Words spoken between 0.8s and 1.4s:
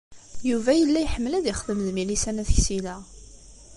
iḥemmel